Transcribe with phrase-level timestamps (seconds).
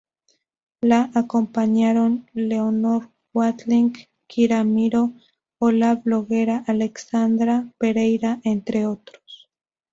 [0.81, 3.93] Le acompañaron Leonor Watling,
[4.25, 5.13] Kira Miró
[5.59, 9.47] o la bloguera Alexandra Pereira, entre otros.